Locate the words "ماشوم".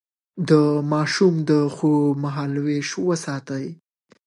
0.91-1.33